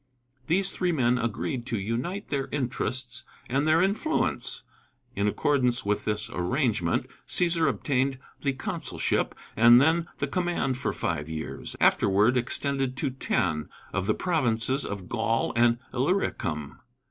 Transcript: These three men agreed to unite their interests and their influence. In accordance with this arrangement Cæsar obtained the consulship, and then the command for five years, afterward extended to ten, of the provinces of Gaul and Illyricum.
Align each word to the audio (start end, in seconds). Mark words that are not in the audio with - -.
These 0.47 0.71
three 0.71 0.91
men 0.91 1.19
agreed 1.19 1.67
to 1.67 1.77
unite 1.77 2.29
their 2.29 2.47
interests 2.51 3.23
and 3.47 3.67
their 3.67 3.83
influence. 3.83 4.63
In 5.15 5.27
accordance 5.27 5.85
with 5.85 6.05
this 6.05 6.27
arrangement 6.31 7.05
Cæsar 7.27 7.69
obtained 7.69 8.17
the 8.41 8.53
consulship, 8.53 9.35
and 9.55 9.79
then 9.79 10.07
the 10.17 10.25
command 10.25 10.79
for 10.79 10.91
five 10.91 11.29
years, 11.29 11.75
afterward 11.79 12.35
extended 12.35 12.97
to 12.97 13.11
ten, 13.11 13.69
of 13.93 14.07
the 14.07 14.15
provinces 14.15 14.85
of 14.87 15.07
Gaul 15.07 15.53
and 15.55 15.77
Illyricum. 15.93 16.79